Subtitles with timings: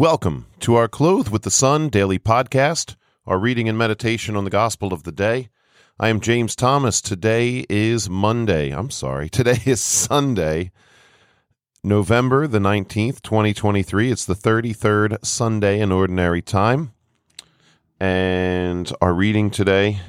[0.00, 4.50] Welcome to our Clothed with the Sun daily podcast, our reading and meditation on the
[4.50, 5.50] gospel of the day.
[5.98, 7.02] I am James Thomas.
[7.02, 8.70] Today is Monday.
[8.70, 9.28] I'm sorry.
[9.28, 10.72] Today is Sunday,
[11.84, 14.10] November the 19th, 2023.
[14.10, 16.94] It's the 33rd Sunday in Ordinary Time.
[18.00, 20.00] And our reading today,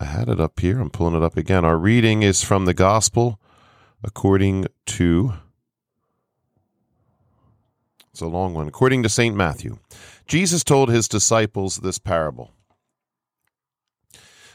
[0.00, 0.80] I had it up here.
[0.80, 1.64] I'm pulling it up again.
[1.64, 3.40] Our reading is from the gospel
[4.02, 5.34] according to
[8.14, 8.68] it's a long one.
[8.68, 9.34] According to St.
[9.34, 9.78] Matthew,
[10.28, 12.52] Jesus told his disciples this parable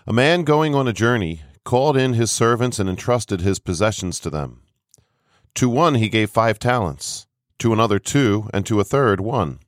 [0.08, 4.30] A man going on a journey called in his servants and entrusted his possessions to
[4.30, 4.62] them.
[5.55, 7.27] To one he gave five talents,
[7.58, 9.59] to another two, and to a third one,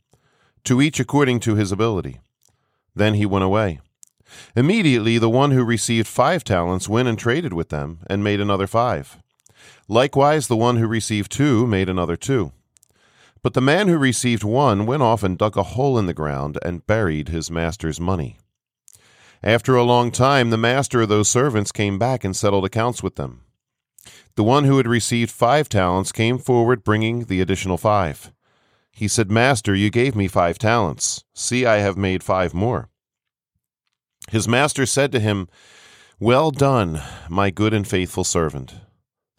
[0.63, 2.21] to each according to his ability.
[2.96, 3.82] Then he went away.
[4.55, 8.68] Immediately the one who received five talents went and traded with them, and made another
[8.68, 9.18] five.
[9.90, 12.54] Likewise the one who received two made another two.
[13.44, 16.59] But the man who received one went off and dug a hole in the ground
[16.63, 18.38] and buried his master's money.
[19.43, 23.16] After a long time, the master of those servants came back and settled accounts with
[23.16, 23.41] them.
[24.35, 28.32] The one who had received five talents came forward bringing the additional five.
[28.91, 31.23] He said, Master, you gave me five talents.
[31.34, 32.90] See, I have made five more.
[34.29, 35.48] His master said to him,
[36.20, 38.76] Well done, my good and faithful servant.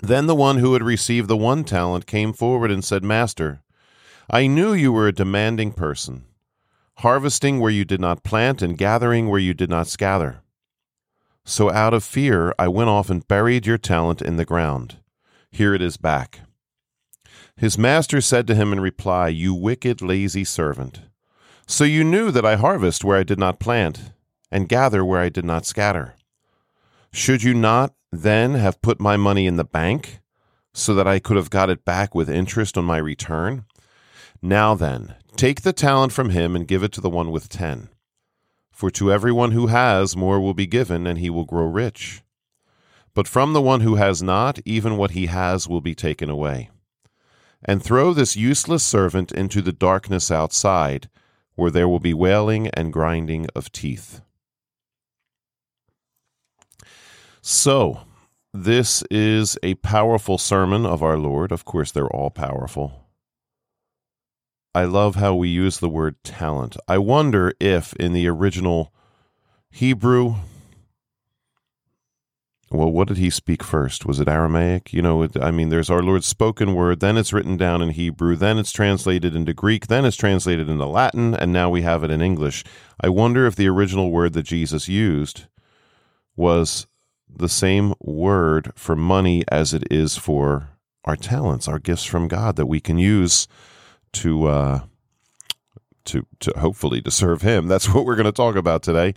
[0.00, 3.62] Then the one who had received the one talent came forward and said, Master,
[4.30, 6.24] I knew you were a demanding person,
[6.96, 10.42] harvesting where you did not plant and gathering where you did not scatter.
[11.44, 14.96] So out of fear I went off and buried your talent in the ground.
[15.50, 16.40] Here it is back.
[17.56, 21.00] His master said to him in reply, You wicked, lazy servant.
[21.66, 24.10] So you knew that I harvest where I did not plant,
[24.50, 26.16] and gather where I did not scatter.
[27.12, 30.20] Should you not then have put my money in the bank
[30.72, 33.64] so that I could have got it back with interest on my return?
[34.42, 37.88] Now then, take the talent from him and give it to the one with ten.
[38.70, 42.22] For to everyone who has, more will be given, and he will grow rich.
[43.14, 46.68] But from the one who has not, even what he has will be taken away.
[47.64, 51.08] And throw this useless servant into the darkness outside,
[51.54, 54.20] where there will be wailing and grinding of teeth.
[57.48, 58.00] So,
[58.52, 61.52] this is a powerful sermon of our Lord.
[61.52, 63.06] Of course, they're all powerful.
[64.74, 66.76] I love how we use the word talent.
[66.88, 68.92] I wonder if in the original
[69.70, 70.34] Hebrew,
[72.72, 74.04] well, what did he speak first?
[74.04, 74.92] Was it Aramaic?
[74.92, 78.34] You know, I mean, there's our Lord's spoken word, then it's written down in Hebrew,
[78.34, 82.10] then it's translated into Greek, then it's translated into Latin, and now we have it
[82.10, 82.64] in English.
[83.00, 85.44] I wonder if the original word that Jesus used
[86.34, 86.88] was
[87.38, 90.70] the same word for money as it is for
[91.04, 93.46] our talents, our gifts from God that we can use
[94.14, 94.80] to uh,
[96.06, 97.68] to to hopefully to serve Him.
[97.68, 99.14] That's what we're going to talk about today.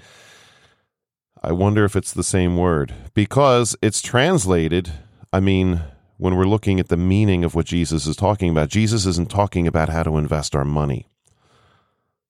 [1.42, 4.92] I wonder if it's the same word because it's translated.
[5.32, 5.82] I mean,
[6.18, 9.66] when we're looking at the meaning of what Jesus is talking about, Jesus isn't talking
[9.66, 11.08] about how to invest our money.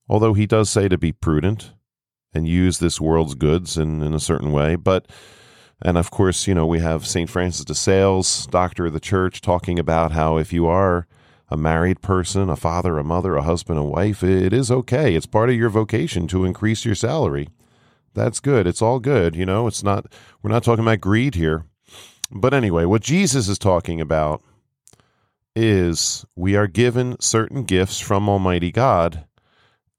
[0.08, 1.72] Although he does say to be prudent
[2.34, 5.08] and use this world's goods in, in a certain way, but
[5.82, 7.30] and of course, you know, we have St.
[7.30, 11.08] Francis de Sales, doctor of the church, talking about how if you are
[11.50, 15.16] a married person, a father, a mother, a husband, a wife, it is okay.
[15.16, 17.48] It's part of your vocation to increase your salary.
[18.14, 18.68] That's good.
[18.68, 19.36] It's all good.
[19.36, 20.06] You know, it's not,
[20.42, 21.66] we're not talking about greed here.
[22.30, 24.44] But anyway, what Jesus is talking about
[25.56, 29.26] is we are given certain gifts from Almighty God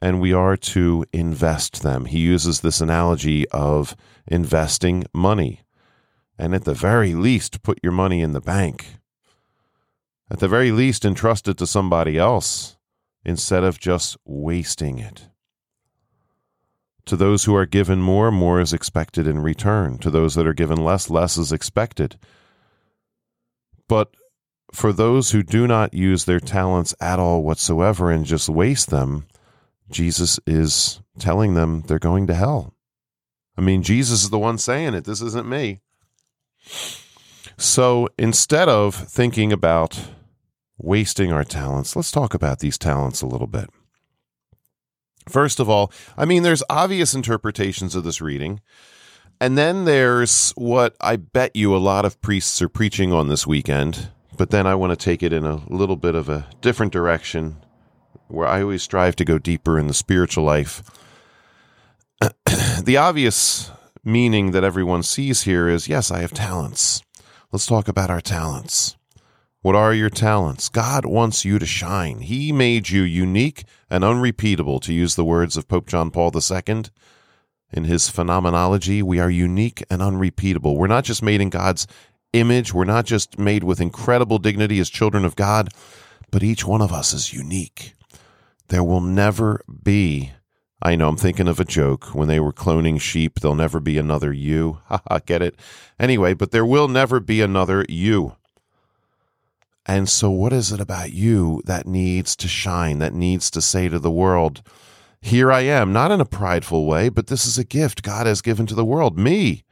[0.00, 2.04] and we are to invest them.
[2.04, 3.96] He uses this analogy of
[4.26, 5.62] investing money
[6.40, 8.96] and at the very least, put your money in the bank.
[10.31, 12.78] At the very least, entrust it to somebody else
[13.26, 15.28] instead of just wasting it.
[17.04, 19.98] To those who are given more, more is expected in return.
[19.98, 22.16] To those that are given less, less is expected.
[23.87, 24.14] But
[24.72, 29.26] for those who do not use their talents at all whatsoever and just waste them,
[29.90, 32.72] Jesus is telling them they're going to hell.
[33.58, 35.04] I mean, Jesus is the one saying it.
[35.04, 35.82] This isn't me.
[37.56, 40.00] So instead of thinking about
[40.78, 43.68] wasting our talents, let's talk about these talents a little bit.
[45.28, 48.60] First of all, I mean, there's obvious interpretations of this reading.
[49.40, 53.46] And then there's what I bet you a lot of priests are preaching on this
[53.46, 54.10] weekend.
[54.36, 57.56] But then I want to take it in a little bit of a different direction
[58.28, 60.82] where I always strive to go deeper in the spiritual life.
[62.82, 63.70] the obvious
[64.05, 67.02] meaning that everyone sees here is yes, I have talents.
[67.52, 68.97] Let's talk about our talents.
[69.62, 70.70] What are your talents?
[70.70, 72.20] God wants you to shine.
[72.20, 76.85] He made you unique and unrepeatable, to use the words of Pope John Paul II.
[77.73, 80.79] In his phenomenology, we are unique and unrepeatable.
[80.79, 81.87] We're not just made in God's
[82.32, 85.69] image, we're not just made with incredible dignity as children of God,
[86.31, 87.94] but each one of us is unique.
[88.69, 90.32] There will never be
[90.82, 92.14] I know I'm thinking of a joke.
[92.14, 94.80] When they were cloning sheep, there'll never be another you.
[94.86, 95.56] Haha, get it?
[95.98, 98.36] Anyway, but there will never be another you.
[99.84, 103.88] And so, what is it about you that needs to shine, that needs to say
[103.88, 104.62] to the world,
[105.20, 108.40] Here I am, not in a prideful way, but this is a gift God has
[108.40, 109.64] given to the world, me.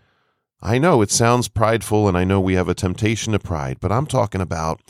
[0.60, 3.92] I know it sounds prideful, and I know we have a temptation to pride, but
[3.92, 4.80] I'm talking about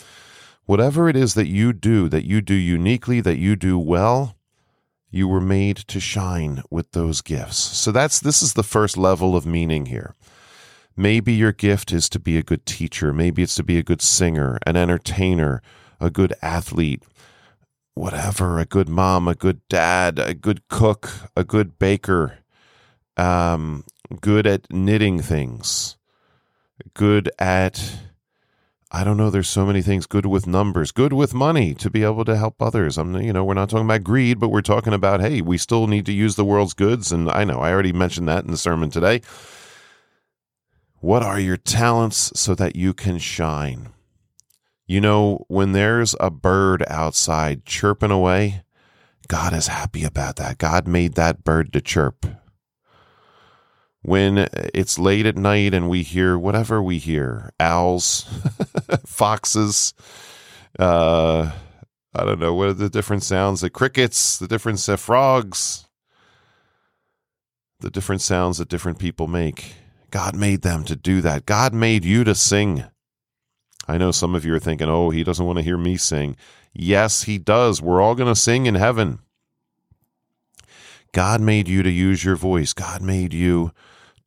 [0.65, 4.38] whatever it is that you do, that you do uniquely, that you do well
[5.11, 7.57] you were made to shine with those gifts.
[7.57, 10.15] So that's this is the first level of meaning here.
[10.97, 14.03] Maybe your gift is to be a good teacher, maybe it's to be a good
[14.03, 15.63] singer, an entertainer,
[16.01, 17.05] a good athlete,
[17.95, 22.39] whatever, a good mom, a good dad, a good cook, a good baker,
[23.17, 23.85] um,
[24.21, 25.97] good at knitting things,
[26.95, 28.08] good at
[28.91, 29.29] I don't know.
[29.29, 32.63] There's so many things good with numbers, good with money to be able to help
[32.63, 32.97] others.
[32.97, 35.87] I'm, you know, we're not talking about greed, but we're talking about, hey, we still
[35.87, 37.13] need to use the world's goods.
[37.13, 39.21] And I know I already mentioned that in the sermon today.
[41.01, 43.91] What are your talents so that you can shine?
[44.87, 48.63] You know, when there's a bird outside chirping away,
[49.29, 50.57] God is happy about that.
[50.57, 52.25] God made that bird to chirp
[54.03, 58.23] when it's late at night and we hear whatever we hear owls,
[59.07, 59.95] foxes,
[60.79, 61.51] uh,
[62.15, 63.61] I don't know, what are the different sounds?
[63.61, 65.87] The crickets, the different uh, frogs,
[67.81, 69.75] the different sounds that different people make.
[70.11, 71.47] God made them to do that.
[71.47, 72.85] God made you to sing.
[73.87, 76.37] I know some of you are thinking, oh, he doesn't want to hear me sing.
[76.73, 77.83] Yes, he does.
[77.83, 79.21] We're all going to sing in heaven.
[81.13, 82.73] God made you to use your voice.
[82.73, 83.73] God made you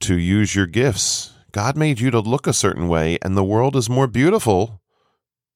[0.02, 1.34] to use your gifts.
[1.52, 4.82] God made you to look a certain way, and the world is more beautiful,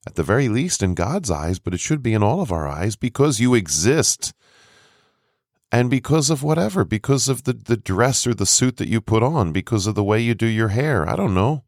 [0.06, 2.68] at the very least in God's eyes, but it should be in all of our
[2.68, 4.34] eyes because you exist.
[5.72, 9.24] And because of whatever, because of the, the dress or the suit that you put
[9.24, 11.10] on, because of the way you do your hair.
[11.10, 11.64] I don't know.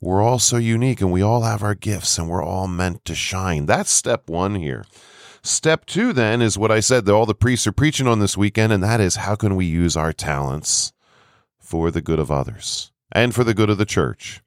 [0.00, 3.14] We're all so unique and we all have our gifts and we're all meant to
[3.14, 3.66] shine.
[3.66, 4.84] That's step one here.
[5.46, 8.34] Step two, then, is what I said that all the priests are preaching on this
[8.34, 10.94] weekend, and that is how can we use our talents
[11.58, 14.40] for the good of others and for the good of the church.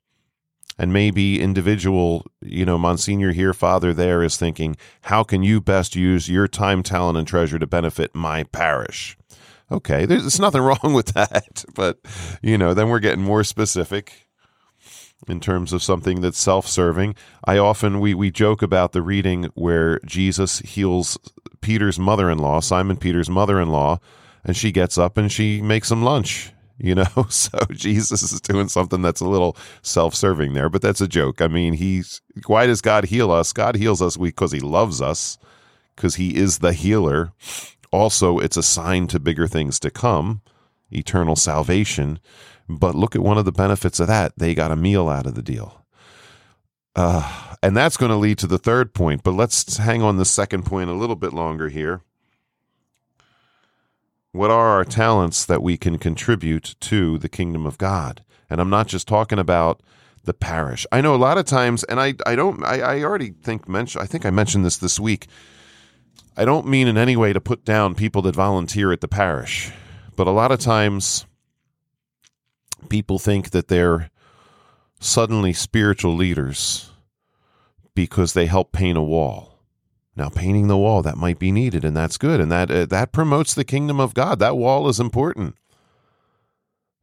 [0.75, 5.95] And maybe individual, you know, Monsignor here, Father there is thinking, how can you best
[5.95, 9.15] use your time, talent, and treasure to benefit my parish?
[9.71, 11.63] Okay, there's nothing wrong with that.
[11.75, 11.99] But,
[12.41, 14.26] you know, then we're getting more specific
[15.27, 17.15] in terms of something that's self-serving.
[17.45, 21.17] I often we we joke about the reading where Jesus heals
[21.61, 23.99] Peter's mother-in-law, Simon Peter's mother-in-law,
[24.44, 27.06] and she gets up and she makes him lunch you know?
[27.30, 31.42] So jesus is doing something that's a little self-serving there but that's a joke.
[31.42, 33.53] I mean he's why does god heal us?
[33.53, 35.37] God heals us because he loves us
[35.95, 37.31] because he is the healer.
[37.92, 40.42] Also it's a sign to bigger things to come
[40.92, 42.19] eternal salvation
[42.68, 45.36] but look at one of the benefits of that they got a meal out of
[45.36, 45.86] the deal
[46.95, 50.26] uh, and that's going to lead to the third point but let's hang on the
[50.26, 52.02] second point a little bit longer here
[54.38, 58.24] what are our talents that we can contribute to the kingdom of God?
[58.52, 59.81] And I'm not just talking about
[60.26, 60.86] the parish.
[60.92, 64.00] I know a lot of times, and I, I don't, I, I already think mention,
[64.00, 65.26] I think I mentioned this this week.
[66.36, 69.71] I don't mean in any way to put down people that volunteer at the parish,
[70.16, 71.26] but a lot of times
[72.89, 74.09] people think that they're
[74.99, 76.91] suddenly spiritual leaders
[77.93, 79.59] because they help paint a wall.
[80.15, 83.11] Now, painting the wall that might be needed, and that's good, and that uh, that
[83.11, 84.39] promotes the kingdom of God.
[84.39, 85.55] That wall is important.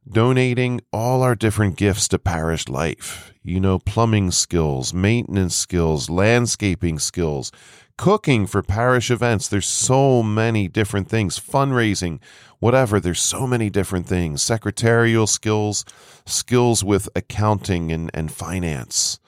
[0.07, 6.99] Donating all our different gifts to parish life, you know, plumbing skills, maintenance skills, landscaping
[6.99, 7.51] skills,
[7.97, 9.47] cooking for parish events.
[9.47, 12.19] There's so many different things, fundraising,
[12.59, 12.99] whatever.
[12.99, 15.85] There's so many different things, secretarial skills,
[16.25, 19.19] skills with accounting and, and finance.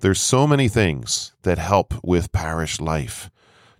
[0.00, 3.30] There's so many things that help with parish life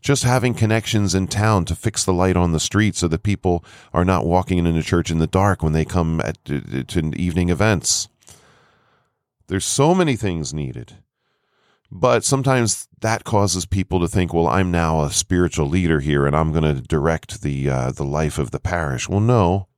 [0.04, 3.64] just having connections in town to fix the light on the street so that people
[3.94, 7.48] are not walking into church in the dark when they come at, to, to evening
[7.48, 8.06] events.
[9.46, 10.98] There's so many things needed.
[11.96, 16.34] But sometimes that causes people to think, well, I'm now a spiritual leader here and
[16.34, 19.08] I'm going to direct the, uh, the life of the parish.
[19.08, 19.68] Well, no.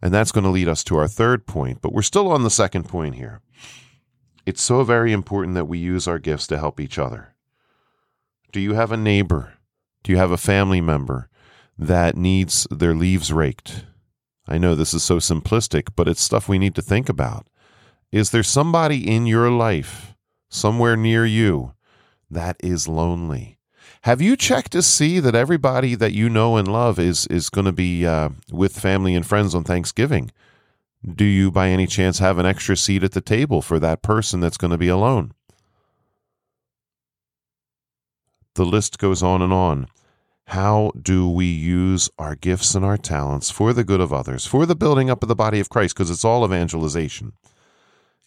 [0.00, 1.82] And that's going to lead us to our third point.
[1.82, 3.40] But we're still on the second point here.
[4.46, 7.34] It's so very important that we use our gifts to help each other.
[8.52, 9.54] Do you have a neighbor?
[10.04, 11.28] Do you have a family member
[11.76, 13.86] that needs their leaves raked?
[14.46, 17.48] I know this is so simplistic, but it's stuff we need to think about.
[18.12, 20.13] Is there somebody in your life,
[20.48, 21.74] somewhere near you,
[22.30, 23.58] that is lonely?
[24.02, 27.64] Have you checked to see that everybody that you know and love is is going
[27.64, 30.30] to be uh, with family and friends on Thanksgiving?
[31.06, 34.40] Do you, by any chance, have an extra seat at the table for that person
[34.40, 35.32] that's going to be alone?
[38.54, 39.88] The list goes on and on.
[40.48, 44.66] How do we use our gifts and our talents for the good of others, for
[44.66, 45.94] the building up of the body of Christ?
[45.94, 47.32] Because it's all evangelization.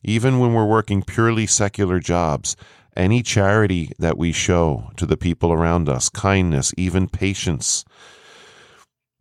[0.04, 2.56] Even when we're working purely secular jobs,
[2.96, 7.84] any charity that we show to the people around us, kindness, even patience,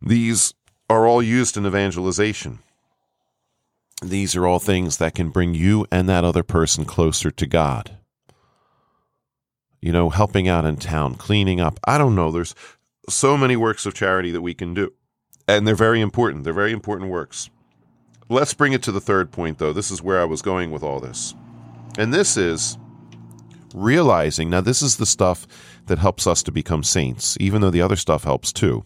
[0.01, 0.53] these
[0.89, 2.59] are all used in evangelization.
[4.01, 7.97] These are all things that can bring you and that other person closer to God.
[9.81, 11.79] You know, helping out in town, cleaning up.
[11.85, 12.31] I don't know.
[12.31, 12.55] There's
[13.09, 14.93] so many works of charity that we can do.
[15.47, 16.43] And they're very important.
[16.43, 17.49] They're very important works.
[18.29, 19.73] Let's bring it to the third point, though.
[19.73, 21.33] This is where I was going with all this.
[21.97, 22.77] And this is
[23.73, 25.47] realizing now, this is the stuff
[25.85, 28.85] that helps us to become saints, even though the other stuff helps too.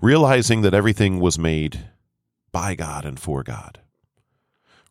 [0.00, 1.88] Realizing that everything was made
[2.50, 3.80] by God and for God.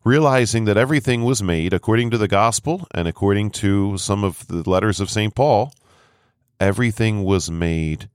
[0.04, 4.68] Realizing that everything was made according to the gospel and according to some of the
[4.68, 5.34] letters of St.
[5.34, 5.72] Paul,
[6.58, 8.08] everything was made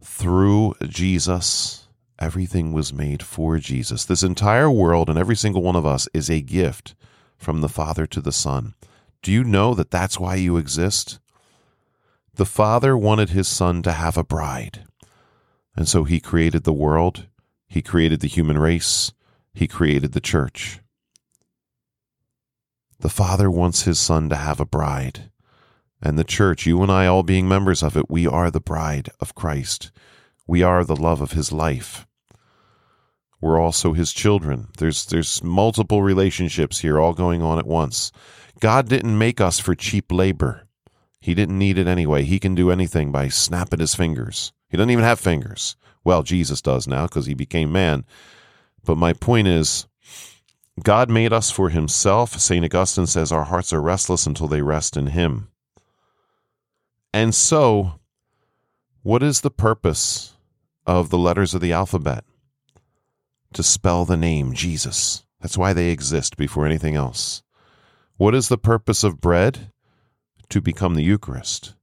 [0.00, 1.81] through Jesus
[2.18, 4.04] Everything was made for Jesus.
[4.04, 6.94] This entire world and every single one of us is a gift
[7.36, 8.74] from the Father to the Son.
[9.22, 11.18] Do you know that that's why you exist?
[12.34, 14.84] The Father wanted his Son to have a bride.
[15.76, 17.26] And so he created the world,
[17.66, 19.12] he created the human race,
[19.54, 20.80] he created the church.
[23.00, 25.30] The Father wants his Son to have a bride.
[26.00, 29.10] And the church, you and I all being members of it, we are the bride
[29.20, 29.90] of Christ.
[30.46, 32.06] We are the love of his life.
[33.40, 34.68] We're also his children.
[34.78, 38.12] There's there's multiple relationships here all going on at once.
[38.60, 40.68] God didn't make us for cheap labor.
[41.20, 42.24] He didn't need it anyway.
[42.24, 44.52] He can do anything by snapping his fingers.
[44.68, 45.76] He doesn't even have fingers.
[46.04, 48.04] Well, Jesus does now because he became man.
[48.84, 49.86] But my point is,
[50.82, 52.38] God made us for himself.
[52.38, 52.64] St.
[52.64, 55.48] Augustine says our hearts are restless until they rest in him.
[57.12, 58.00] And so,
[59.02, 60.31] what is the purpose
[60.86, 62.24] of the letters of the alphabet?
[63.54, 65.24] to spell the name Jesus.
[65.40, 67.42] That's why they exist before anything else.
[68.16, 69.70] What is the purpose of bread?
[70.50, 71.74] To become the Eucharist.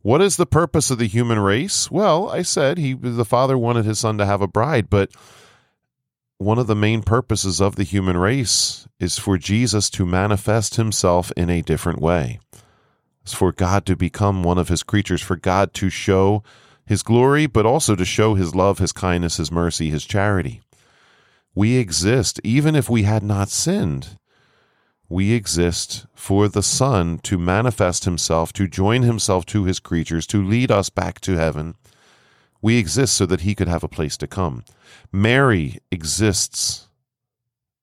[0.00, 1.90] What is the purpose of the human race?
[1.90, 5.12] Well, I said he the father wanted his son to have a bride, but
[6.38, 11.30] one of the main purposes of the human race is for Jesus to manifest himself
[11.36, 12.40] in a different way.
[13.22, 16.42] It's for God to become one of his creatures, for God to show
[16.84, 20.60] his glory, but also to show his love, his kindness, his mercy, his charity.
[21.54, 24.18] We exist even if we had not sinned.
[25.08, 30.42] We exist for the Son to manifest himself, to join himself to his creatures, to
[30.42, 31.74] lead us back to heaven.
[32.62, 34.64] We exist so that he could have a place to come.
[35.12, 36.88] Mary exists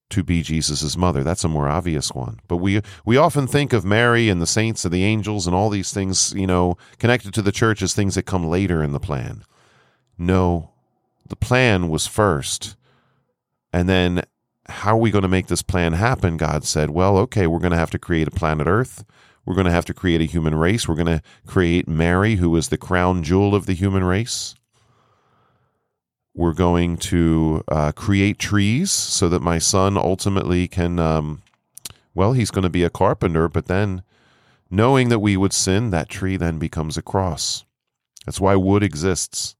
[0.09, 1.23] to be Jesus' mother.
[1.23, 2.39] That's a more obvious one.
[2.47, 5.69] But we we often think of Mary and the saints and the angels and all
[5.69, 8.99] these things, you know, connected to the church as things that come later in the
[8.99, 9.43] plan.
[10.17, 10.71] No,
[11.27, 12.75] the plan was first.
[13.71, 14.23] And then
[14.67, 16.37] how are we going to make this plan happen?
[16.37, 19.03] God said, well, okay, we're going to have to create a planet Earth.
[19.45, 20.87] We're going to have to create a human race.
[20.87, 24.55] We're going to create Mary, who is the crown jewel of the human race.
[26.39, 31.41] We're going to uh, create trees so that my son ultimately can, um,
[32.15, 34.03] well, he's going to be a carpenter, but then
[34.71, 37.65] knowing that we would sin, that tree then becomes a cross.
[38.25, 39.57] That's why wood exists,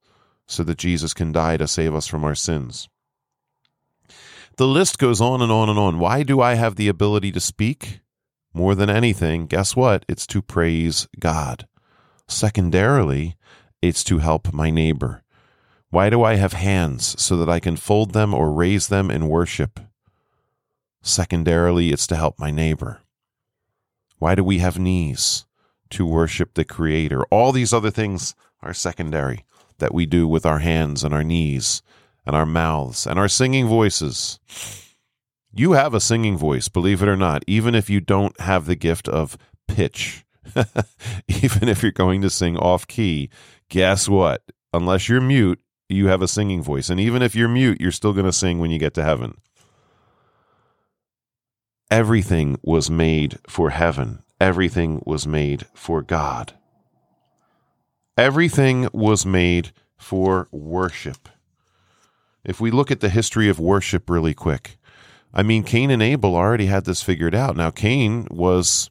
[0.48, 2.88] so that Jesus can die to save us from our sins.
[4.56, 6.00] The list goes on and on and on.
[6.00, 8.00] Why do I have the ability to speak?
[8.54, 10.06] More than anything, guess what?
[10.08, 11.68] It's to praise God.
[12.30, 13.36] Secondarily,
[13.82, 15.24] it's to help my neighbor.
[15.90, 19.28] Why do I have hands so that I can fold them or raise them in
[19.28, 19.80] worship?
[21.02, 23.02] Secondarily, it's to help my neighbor.
[24.18, 25.46] Why do we have knees?
[25.92, 27.24] to worship the Creator.
[27.26, 29.46] All these other things are secondary
[29.80, 31.82] that we do with our hands and our knees
[32.26, 34.40] and our mouths and our singing voices.
[35.52, 38.76] You have a singing voice, believe it or not, even if you don't have the
[38.76, 40.26] gift of pitch.
[41.28, 43.30] even if you're going to sing off key,
[43.70, 44.44] guess what?
[44.74, 46.90] Unless you're mute, you have a singing voice.
[46.90, 49.38] And even if you're mute, you're still going to sing when you get to heaven.
[51.92, 56.54] Everything was made for heaven, everything was made for God.
[58.16, 61.30] Everything was made for worship.
[62.44, 64.78] If we look at the history of worship really quick,
[65.34, 67.56] I mean, Cain and Abel already had this figured out.
[67.56, 68.90] Now, Cain was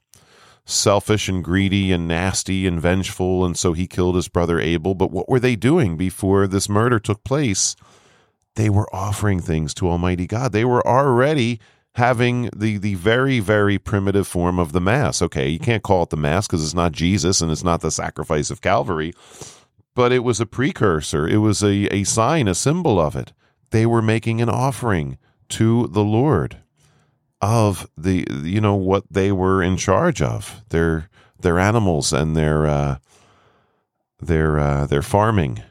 [0.69, 4.95] selfish and greedy and nasty and vengeful, and so he killed his brother Abel.
[4.95, 7.75] But what were they doing before this murder took place?
[8.55, 10.53] They were offering things to Almighty God.
[10.53, 11.59] They were already
[11.95, 15.23] having the the very very primitive form of the mass.
[15.23, 17.91] Okay, you can't call it the mass because it's not Jesus and it's not the
[17.91, 19.13] sacrifice of Calvary,
[19.95, 21.27] but it was a precursor.
[21.27, 23.33] It was a a sign, a symbol of it.
[23.71, 25.19] They were making an offering
[25.51, 26.59] to the Lord
[27.41, 31.09] of the you know what they were in charge of their
[31.41, 32.99] their animals and their uh,
[34.21, 35.63] their uh, their farming.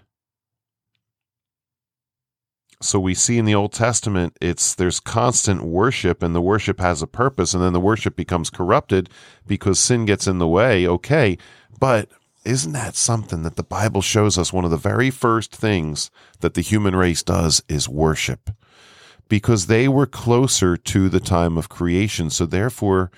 [2.80, 7.02] So we see in the Old Testament it's there's constant worship and the worship has
[7.02, 9.10] a purpose and then the worship becomes corrupted
[9.48, 10.88] because sin gets in the way.
[10.88, 11.38] Okay,
[11.80, 12.10] but
[12.46, 16.54] isn't that something that the Bible shows us one of the very first things that
[16.54, 18.52] the human race does is worship
[19.30, 22.30] because they were closer to the time of creation.
[22.30, 23.12] So therefore,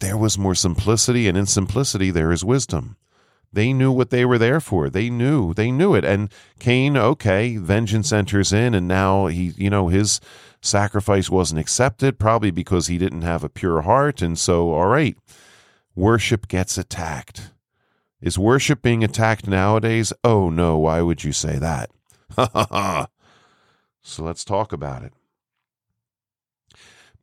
[0.00, 2.96] there was more simplicity, and in simplicity, there is wisdom.
[3.52, 4.90] They knew what they were there for.
[4.90, 6.04] They knew, they knew it.
[6.04, 10.20] And Cain, okay, vengeance enters in, and now he, you know, his
[10.60, 14.20] sacrifice wasn't accepted, probably because he didn't have a pure heart.
[14.20, 15.16] And so, all right,
[15.94, 17.52] worship gets attacked.
[18.20, 20.12] Is worship being attacked nowadays?
[20.24, 21.90] Oh no, why would you say that?
[22.34, 23.06] Ha ha ha.
[24.02, 25.12] So let's talk about it.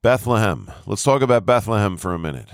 [0.06, 0.72] Bethlehem.
[0.86, 2.48] Let's talk about Bethlehem for a minute.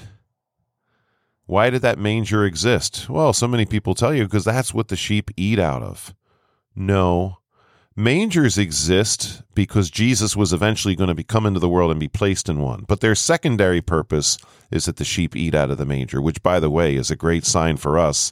[1.48, 3.10] Why did that manger exist?
[3.10, 6.16] Well, so many people tell you because that's what the sheep eat out of.
[6.78, 7.40] No.
[7.94, 12.08] Mangers exist because Jesus was eventually going to be come into the world and be
[12.08, 12.86] placed in one.
[12.88, 14.38] But their secondary purpose
[14.72, 17.18] is that the sheep eat out of the manger, which, by the way, is a
[17.18, 18.32] great sign for us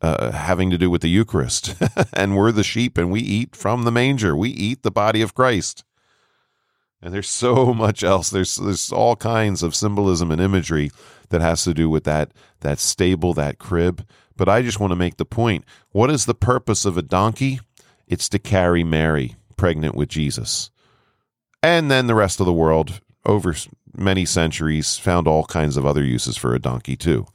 [0.00, 1.74] uh, having to do with the Eucharist.
[2.14, 4.34] and we're the sheep and we eat from the manger.
[4.34, 5.84] We eat the body of Christ
[7.04, 8.30] and there's so much else.
[8.30, 10.90] There's there's all kinds of symbolism and imagery
[11.28, 14.04] that has to do with that that stable that crib.
[14.36, 17.60] But i just want to make the point what is the purpose of a donkey?
[18.08, 20.70] It's to carry mary pregnant with jesus.
[21.62, 23.54] And then the rest of the world over
[23.96, 27.26] many centuries found all kinds of other uses for a donkey too.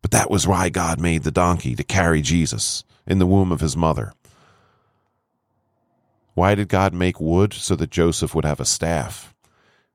[0.00, 3.60] But that was why god made the donkey to carry jesus in the womb of
[3.60, 4.12] his mother
[6.34, 9.34] why did God make wood so that Joseph would have a staff?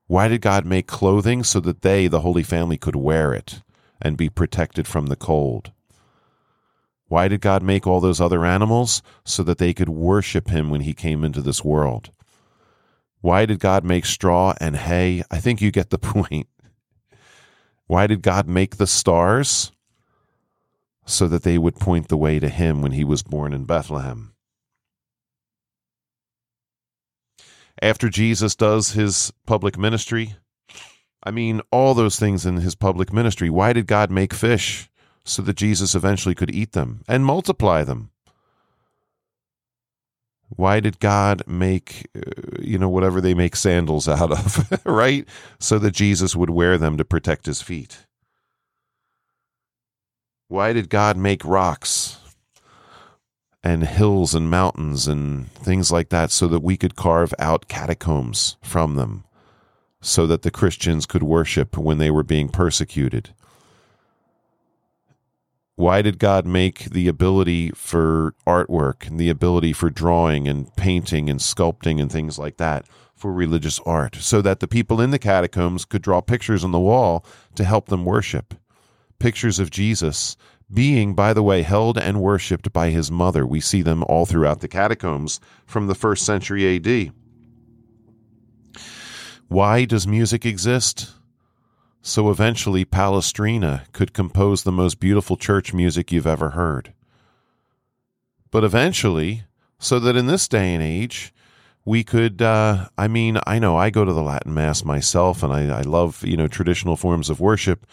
[0.06, 3.62] Why did God make clothing so that they, the Holy Family, could wear it
[4.00, 5.72] and be protected from the cold?
[7.08, 9.02] Why did God make all those other animals?
[9.24, 12.10] So that they could worship Him when He came into this world.
[13.20, 15.24] Why did God make straw and hay?
[15.30, 16.48] I think you get the point.
[17.86, 19.72] Why did God make the stars?
[21.04, 24.34] So that they would point the way to Him when He was born in Bethlehem.
[27.82, 30.36] After Jesus does his public ministry.
[31.22, 33.50] I mean, all those things in his public ministry.
[33.50, 34.88] Why did God make fish?
[35.24, 38.10] So that Jesus eventually could eat them and multiply them.
[40.48, 45.28] Why did God make, uh, you know, whatever they make sandals out of, right?
[45.60, 48.06] So that Jesus would wear them to protect his feet.
[50.48, 52.07] Why did God make rocks?
[53.68, 58.56] And hills and mountains and things like that so that we could carve out catacombs
[58.62, 59.24] from them
[60.00, 63.30] so that the Christians could worship when they were being persecuted.
[65.76, 71.28] Why did God make the ability for artwork and the ability for drawing and painting
[71.28, 74.16] and sculpting and things like that for religious art?
[74.16, 77.88] So that the people in the catacombs could draw pictures on the wall to help
[77.88, 78.54] them worship.
[79.18, 80.36] Pictures of Jesus
[80.72, 83.46] being, by the way, held and worshipped by his mother.
[83.46, 87.12] We see them all throughout the catacombs from the first century AD.
[89.48, 91.10] Why does music exist?
[92.02, 96.92] So eventually Palestrina could compose the most beautiful church music you've ever heard.
[98.50, 99.44] But eventually,
[99.78, 101.32] so that in this day and age,
[101.88, 105.50] we could uh, i mean i know i go to the latin mass myself and
[105.50, 107.86] I, I love you know traditional forms of worship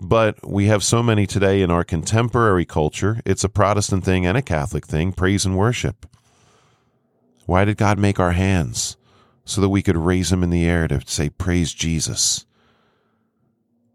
[0.00, 3.20] But we have so many today in our contemporary culture.
[3.24, 6.06] It's a Protestant thing and a Catholic thing praise and worship.
[7.46, 8.96] Why did God make our hands?
[9.44, 12.44] So that we could raise them in the air to say, Praise Jesus.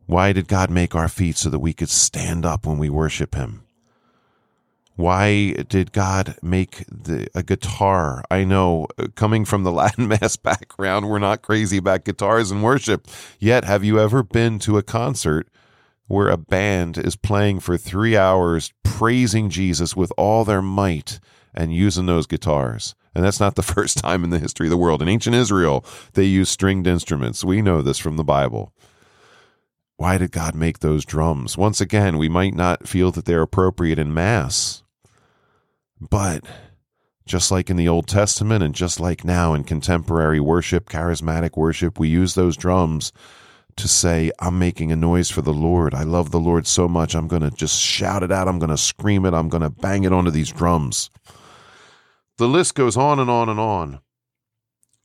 [0.08, 3.36] Why did God make our feet so that we could stand up when we worship
[3.36, 3.64] Him?
[4.96, 8.24] Why did God make the, a guitar?
[8.32, 12.64] I know, uh, coming from the Latin Mass background, we're not crazy about guitars and
[12.64, 13.08] worship.
[13.40, 15.48] Yet, have you ever been to a concert
[16.12, 21.20] where a band is playing for three hours, praising Jesus with all their might
[21.54, 22.96] and using those guitars?
[23.16, 25.02] And that's not the first time in the history of the world.
[25.02, 27.44] In ancient Israel, they used stringed instruments.
[27.44, 28.74] We know this from the Bible.
[29.98, 31.58] Why did God make those drums?
[31.58, 34.82] Once again, we might not feel that they're appropriate in Mass,
[36.00, 36.44] but
[37.26, 42.00] just like in the Old Testament and just like now in contemporary worship, charismatic worship,
[42.00, 43.14] we use those drums
[43.82, 45.94] to say, I'm making a noise for the Lord.
[45.94, 47.14] I love the Lord so much.
[47.14, 48.48] I'm going to just shout it out.
[48.48, 49.34] I'm going to scream it.
[49.34, 51.10] I'm going to bang it onto these drums.
[52.38, 54.00] The list goes on and on and on.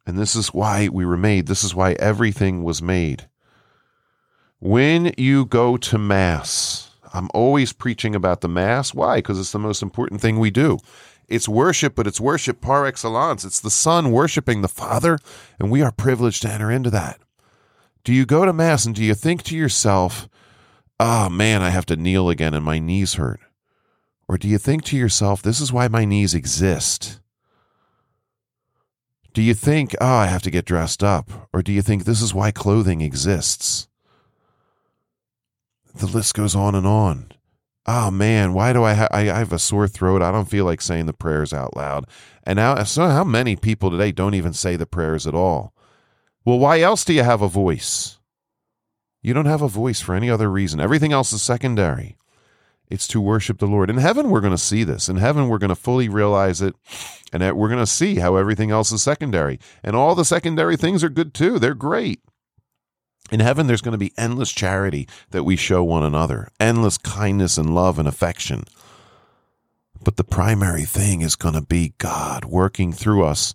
[0.06, 1.46] And this is why we were made.
[1.46, 3.28] This is why everything was made.
[4.60, 8.94] When you go to Mass, I'm always preaching about the Mass.
[8.94, 9.16] Why?
[9.16, 10.78] Because it's the most important thing we do.
[11.28, 13.44] It's worship, but it's worship par excellence.
[13.44, 15.18] It's the Son worshiping the Father,
[15.58, 17.18] and we are privileged to enter into that.
[18.06, 20.28] Do you go to Mass and do you think to yourself,
[21.00, 23.40] oh man, I have to kneel again and my knees hurt?
[24.28, 27.18] Or do you think to yourself, this is why my knees exist?
[29.34, 31.48] Do you think, oh, I have to get dressed up?
[31.52, 33.88] Or do you think this is why clothing exists?
[35.92, 37.32] the list goes on and on.
[37.86, 40.22] Oh man, why do I, ha- I, I have a sore throat?
[40.22, 42.06] I don't feel like saying the prayers out loud.
[42.44, 45.72] And now, so how many people today don't even say the prayers at all?
[46.46, 48.18] Well, why else do you have a voice?
[49.20, 50.78] You don't have a voice for any other reason.
[50.78, 52.16] Everything else is secondary.
[52.88, 53.90] It's to worship the Lord.
[53.90, 55.08] In heaven, we're going to see this.
[55.08, 56.76] In heaven, we're going to fully realize it,
[57.32, 59.58] and we're going to see how everything else is secondary.
[59.82, 61.58] And all the secondary things are good too.
[61.58, 62.20] They're great.
[63.32, 67.58] In heaven, there's going to be endless charity that we show one another, endless kindness
[67.58, 68.62] and love and affection.
[70.04, 73.52] But the primary thing is going to be God working through us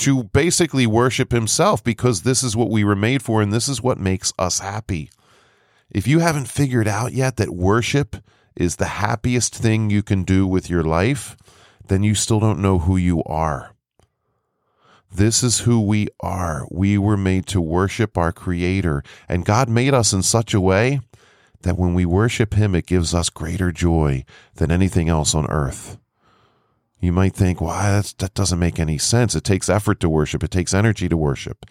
[0.00, 3.82] to basically worship Himself because this is what we were made for and this is
[3.82, 5.10] what makes us happy.
[5.90, 8.16] If you haven't figured out yet that worship
[8.56, 11.36] is the happiest thing you can do with your life,
[11.88, 13.74] then you still don't know who you are.
[15.12, 16.66] This is who we are.
[16.70, 21.00] We were made to worship our Creator, and God made us in such a way
[21.62, 25.98] that when we worship Him, it gives us greater joy than anything else on earth.
[27.00, 29.34] You might think, well, that doesn't make any sense.
[29.34, 31.66] It takes effort to worship, it takes energy to worship.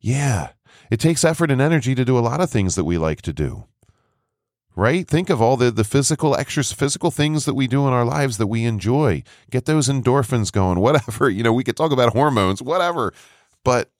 [0.00, 0.50] Yeah,
[0.90, 3.32] it takes effort and energy to do a lot of things that we like to
[3.32, 3.66] do
[4.74, 5.06] right?
[5.06, 8.38] Think of all the, the physical extras, physical things that we do in our lives
[8.38, 9.22] that we enjoy.
[9.50, 11.28] Get those endorphins going, whatever.
[11.28, 13.12] You know, we could talk about hormones, whatever.
[13.64, 13.90] But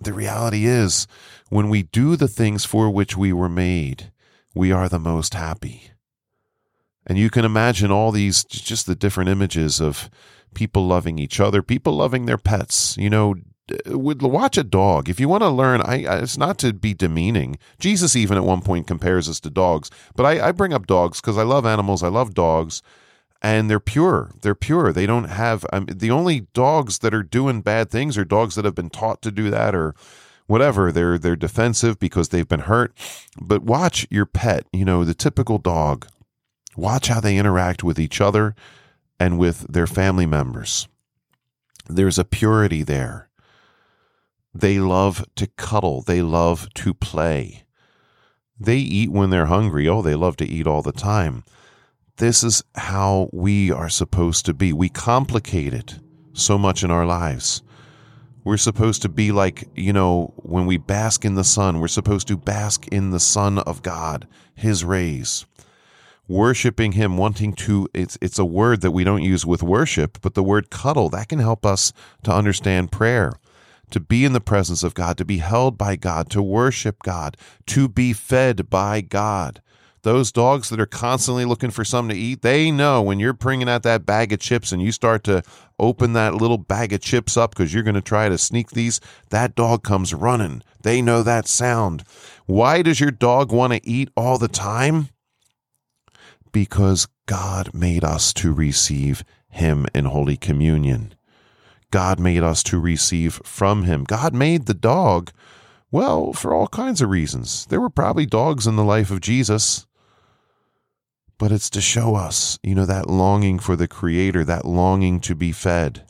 [0.00, 1.06] the reality is,
[1.48, 4.10] when we do the things for which we were made,
[4.54, 5.90] we are the most happy.
[7.06, 10.08] And you can imagine all these, just the different images of
[10.54, 13.34] people loving each other, people loving their pets, you know,
[13.86, 15.08] would watch a dog.
[15.08, 17.58] If you want to learn I, it's not to be demeaning.
[17.78, 21.20] Jesus even at one point compares us to dogs but i, I bring up dogs
[21.20, 22.82] because i love animals i love dogs
[23.40, 24.92] and they're pure they're pure.
[24.92, 28.64] They don't have um, the only dogs that are doing bad things are dogs that
[28.64, 29.94] have been taught to do that or
[30.46, 30.92] whatever.
[30.92, 32.96] They're they're defensive because they've been hurt.
[33.40, 36.06] But watch your pet you know the typical dog
[36.76, 38.54] watch how they interact with each other
[39.18, 40.88] and with their family members
[41.88, 43.28] there's a purity there
[44.54, 46.02] they love to cuddle.
[46.02, 47.64] They love to play.
[48.58, 49.88] They eat when they're hungry.
[49.88, 51.44] Oh, they love to eat all the time.
[52.18, 54.72] This is how we are supposed to be.
[54.72, 55.98] We complicate it
[56.34, 57.62] so much in our lives.
[58.44, 62.28] We're supposed to be like, you know, when we bask in the sun, we're supposed
[62.28, 65.46] to bask in the sun of God, his rays.
[66.28, 70.34] Worshiping him, wanting to it's it's a word that we don't use with worship, but
[70.34, 73.32] the word cuddle, that can help us to understand prayer
[73.92, 77.36] to be in the presence of God, to be held by God, to worship God,
[77.66, 79.62] to be fed by God.
[80.02, 83.68] Those dogs that are constantly looking for something to eat, they know when you're bringing
[83.68, 85.44] out that bag of chips and you start to
[85.78, 89.00] open that little bag of chips up because you're going to try to sneak these,
[89.30, 90.64] that dog comes running.
[90.82, 92.02] They know that sound.
[92.46, 95.10] Why does your dog want to eat all the time?
[96.52, 101.14] Because God made us to receive Him in Holy Communion.
[101.92, 104.02] God made us to receive from him.
[104.04, 105.30] God made the dog
[105.92, 107.66] Well, for all kinds of reasons.
[107.66, 109.86] There were probably dogs in the life of Jesus,
[111.36, 115.34] but it's to show us, you know, that longing for the Creator, that longing to
[115.34, 116.06] be fed,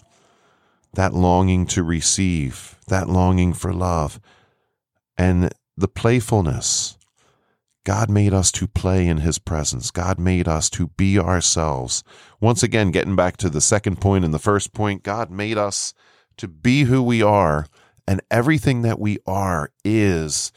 [0.94, 4.20] that longing to receive, that longing for love,
[5.18, 6.96] and the playfulness.
[7.84, 9.90] God made us to play in His presence.
[9.90, 12.04] God made us to be ourselves.
[12.40, 15.94] Once again, getting back to the second point and the first point, God made us
[16.36, 17.66] to be who we are
[18.06, 20.52] and everything that we are is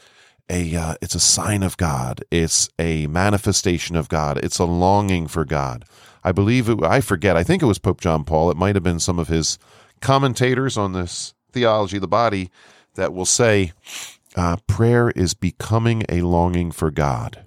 [0.48, 2.24] a uh, it's a sign of God.
[2.30, 4.38] It's a manifestation of God.
[4.38, 5.84] It's a longing for God.
[6.22, 7.36] I believe it, I forget.
[7.36, 8.50] I think it was Pope John Paul.
[8.50, 9.58] It might have been some of his
[10.00, 12.50] commentators on this theology of the body
[12.94, 13.72] that will say
[14.36, 17.46] uh, prayer is becoming a longing for God.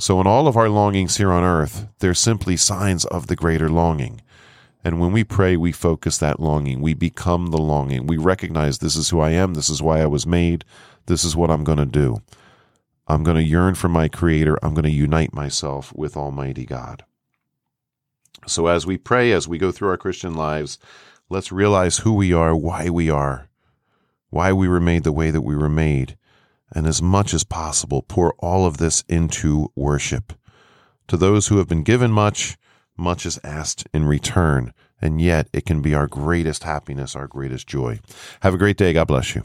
[0.00, 3.68] So, in all of our longings here on earth, they're simply signs of the greater
[3.68, 4.20] longing.
[4.84, 6.80] And when we pray, we focus that longing.
[6.80, 8.06] We become the longing.
[8.06, 9.54] We recognize this is who I am.
[9.54, 10.64] This is why I was made.
[11.06, 12.22] This is what I'm going to do.
[13.08, 14.56] I'm going to yearn for my Creator.
[14.62, 17.04] I'm going to unite myself with Almighty God.
[18.46, 20.78] So as we pray, as we go through our Christian lives,
[21.28, 23.47] let's realize who we are, why we are,
[24.30, 26.16] why we were made the way that we were made,
[26.72, 30.32] and as much as possible, pour all of this into worship.
[31.08, 32.56] To those who have been given much,
[32.96, 37.66] much is asked in return, and yet it can be our greatest happiness, our greatest
[37.66, 38.00] joy.
[38.40, 38.92] Have a great day.
[38.92, 39.44] God bless you.